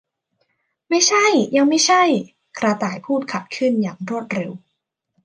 [0.89, 1.25] ไม่ใช่
[1.55, 2.03] ยังไม่ใช่!
[2.59, 4.51] กระต่ายพูดขัดขึ้นอย่างรวดเร็ว